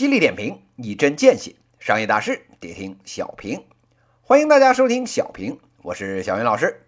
[0.00, 3.66] 犀利点评，一针见血，商业大事得听小平。
[4.22, 6.86] 欢迎大家收听小平，我是小云老师。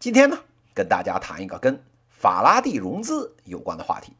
[0.00, 0.36] 今天呢，
[0.74, 4.16] 跟大家谈一个跟法拉第融资有关的话题。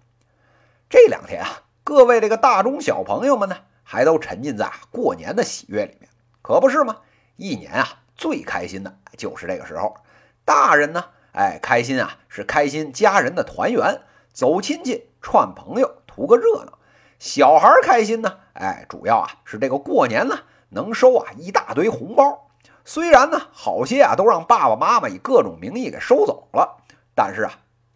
[0.88, 6.08] 这两天啊，各位这个大中小朋友们呢，还都沉浸在过年的喜悦里面，
[6.40, 6.98] 可不是吗？
[7.34, 9.96] 一年啊，最开心的就是这个时候。
[10.44, 14.00] 大人呢，哎，开心啊，是开心家人的团圆，
[14.32, 16.77] 走亲戚串朋友，图个热闹。
[17.18, 22.46] 小孩开心呢，哎，主要啊是这个过年呢能收啊一大堆红包。
[22.84, 26.76] 虽然呢好些啊都让爸爸妈妈以各种名义给收走了，
[27.14, 27.52] 但是啊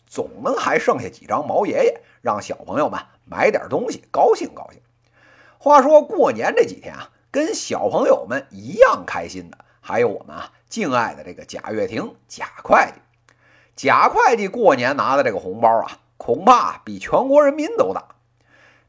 [0.07, 4.81] 总能还剩下几张毛爷爷，让小朋友们买点东西高兴高兴。
[5.57, 13.01] 话说过年这几天啊，跟小朋友们一样开心的，还有我们啊敬爱的这个贾跃亭贾会计。
[13.77, 18.05] 贾会计过年拿的这个红包啊，恐怕比全国人民都大。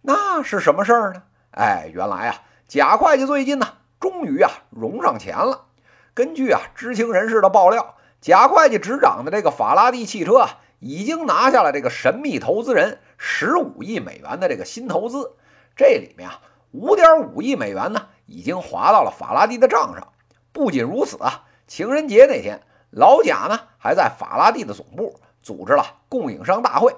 [0.05, 1.23] 那是什么事儿呢？
[1.51, 2.35] 哎，原来啊，
[2.67, 3.65] 贾会计最近呢，
[4.01, 5.67] 终于啊融上钱了。
[6.13, 15.37] 根据啊知情人士的爆料，贾会计执掌的这个法拉第汽车啊，已经拿下了这个神秘投资人十五亿美元的这个新投资。
[15.73, 20.09] 这里面啊，五点五亿美元呢，已经划到了法拉第的账上。
[20.51, 26.93] 不仅如此啊，情人节那天，老贾呢还在法拉第的总部组织了供应商大会。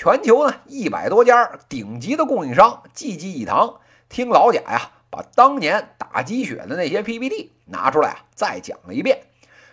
[0.00, 9.22] 全球呢一百多家顶级的供应商济济一堂，听老贾呀把当年打鸡血的那些 PPT 拿出来啊再讲了一遍。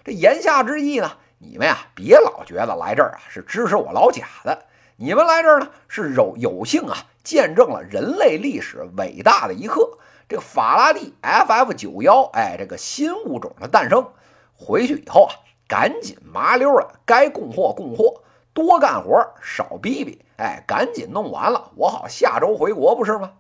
[0.04, 4.66] 这言下之意呢，你们呀别老觉得来这儿啊是支持我老贾的，
[4.96, 14.08] 你们来这儿呢是有有幸啊见证了人类历史伟大的一刻，这个法拉第 FF 九幺，哎，这个新物种的诞生。
[14.56, 15.36] 回去以后啊，
[15.68, 18.24] 赶紧麻溜的该供货供货。
[18.56, 23.34] 多干活，少逼逼，哎，赶紧弄完了，我好下周回国，不是吗？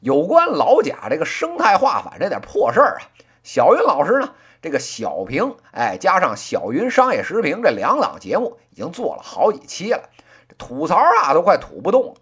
[0.00, 4.32] 有关老贾这个生态化反这点破事儿啊，小云老师呢，
[4.62, 10.08] 这个小平，哎，加上小云商业时评这两档节目已经做了好几期了，
[10.56, 12.14] 吐槽啊都快吐不动了。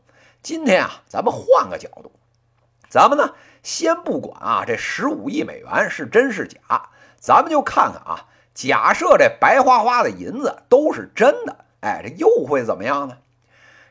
[0.42, 2.10] 今天啊，咱们换个角度，
[2.88, 6.58] 咱们呢先不管啊这十五亿美元是真是假，
[7.20, 11.58] 咱们就看看啊，假设这白花花的银子都是真的。
[11.84, 13.18] 哎，这又会怎么样呢？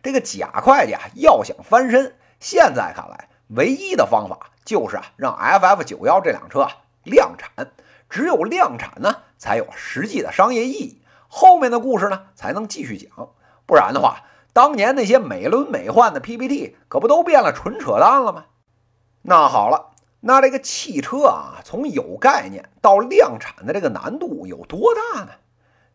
[0.01, 6.71] 这个贾会计啊，要想翻身，现在看来，唯一的方法就是啊，让 FF 九幺这辆车啊
[7.03, 7.67] 量产。
[8.09, 13.29] 只有量产呢，才有实际的商业意义，后面的故事呢才能继续讲。
[13.67, 18.45] 不然的话，当年那些美轮美奂的 PPT 可不都变了纯扯淡了吗？
[19.21, 25.29] 那好了，那这个汽车啊，从有概念到量产的这个难度有多大呢？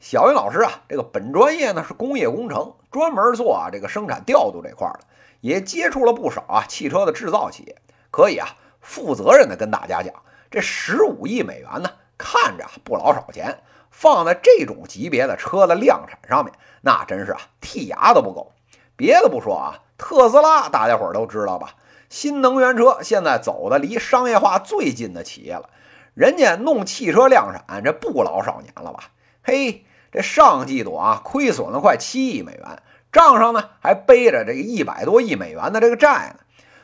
[0.00, 5.00] 小云老师啊，这个本专业呢是工业工程，专门做啊这个生产调度这块的，
[5.40, 7.76] 也接触了不少啊汽车的制造企业，
[8.12, 8.46] 可以啊
[8.80, 10.14] 负责任的跟大家讲，
[10.52, 13.58] 这十五亿美元呢看着不老少钱，
[13.90, 18.52] 放在这种级别的车的量产上面，那真是啊剔牙都不够。
[18.94, 21.74] 别的不说啊，特斯拉大家伙都知道吧，
[22.08, 25.68] 新能源车现在走的离商业化最近的企业了，
[26.14, 29.10] 人家弄汽车量产这不老少年了吧？
[29.42, 29.84] 嘿。
[30.10, 32.82] 这上季度啊，亏损了快七亿美元，
[33.12, 36.40] 账上呢还背着这个一百多亿美元的这个债呢。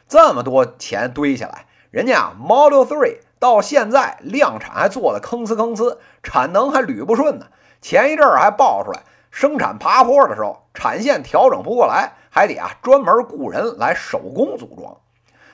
[0.08, 7.46] 这么多钱堆起来，人家啊 Model Three 到现在量产还做的吭哧吭哧，产能还捋不顺呢。
[7.80, 14.96] 前一阵儿还爆出来，生产爬坡的时候产线调整不过来，还得啊专门雇人来手工组装。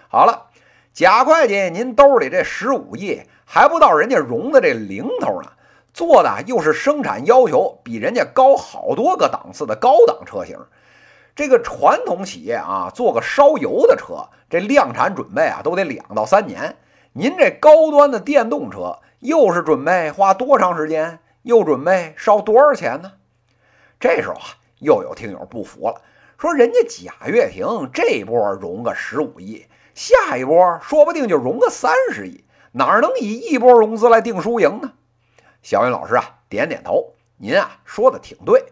[0.09, 0.47] 好了，
[0.93, 5.53] 贾会计，您兜里这十五亿还不到人家融的这零头呢。
[5.93, 10.59] 做的又是生产要求比人家高好多个档次的高档车型，
[11.35, 16.77] 这个传统企业啊，做个烧油的车，这量产准备啊都得两到三年。
[17.13, 23.13] 您这高端的电动车，又是准备花多长时间，又准备烧多少钱呢？
[23.99, 24.47] 这时候啊，
[24.79, 26.01] 又有听友不服了，
[26.39, 34.93] 说人家贾跃亭这波融个十五亿，下一波说不定就融个三十亿，哪能以一波融资来定输赢呢？
[35.63, 37.15] 小云老师啊，点点头。
[37.37, 38.65] 您啊说的挺对。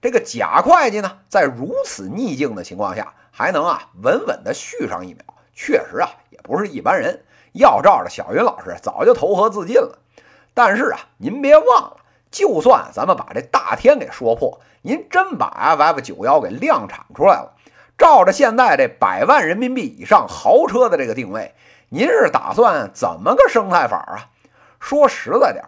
[0.00, 5.22] 这个贾会计呢，在如此逆境的情况下，还能啊稳稳的续上一秒，
[5.54, 7.24] 确实啊也不是一般人。
[7.52, 9.98] 要照着小云老师，早就投河自尽了。
[10.52, 11.96] 但是啊，您别忘了，
[12.30, 17.54] 就算咱们把这大天给说破，您真把 FF 九幺给量产出来了，
[17.96, 21.54] 照着现在这百万人民币以上豪车的这个定位，
[21.88, 24.28] 您是打算怎么个生态法啊？
[24.80, 25.64] 说实在点。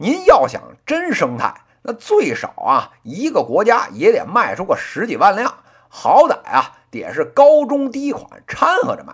[0.00, 5.52] 您要想真生态，那最少啊，一个国家也得卖出个十几万辆，
[5.88, 9.12] 好歹啊，得是高中低款掺和着卖。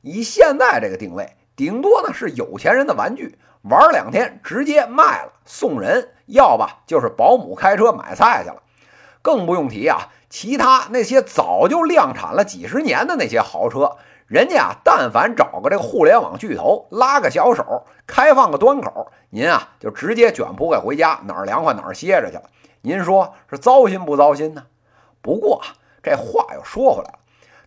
[0.00, 8.62] 以现在这个定位，顶多呢是有钱人的玩具，玩两天直接卖了送人，要不就是保姆开车买菜去了。
[9.22, 13.96] 更不用提啊，其他那些早就量产了几十年的那些豪车，
[14.30, 22.44] 人家啊，但凡找个这个互联网巨头拉个小手，开放个端口，您啊就直接卷铺盖回家，哪儿凉快哪儿歇着去了。
[22.80, 24.62] 您说是糟心不糟心呢？
[25.20, 27.18] 不过啊，这话又说回来了，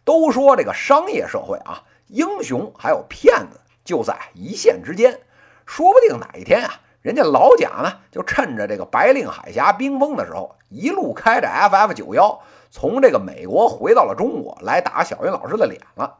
[0.05, 5.19] 都说这个商业社会啊，英雄还有骗子就在一线之间，
[5.65, 12.39] 说不定哪一天啊，人家老贾呢就趁着这个白令海峡冰封的时候，一路开着 FF 九幺
[12.71, 16.19] 从这个美国回到了中国，来打小云老师的脸了。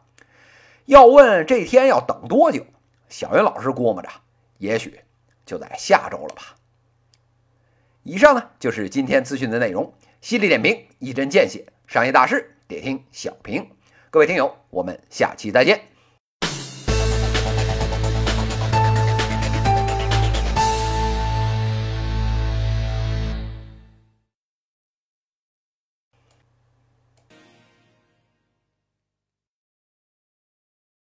[0.86, 2.66] 要问这天要等多久，
[3.10, 4.10] 小云老师估摸着，
[4.58, 5.00] 也许
[5.46, 6.56] 就在下周了吧。
[8.04, 13.70] 以上呢就是今天资讯的内容，犀利点评，一针见血，商业大事得听小平。
[14.10, 15.93] 各位听友，我们下期再见。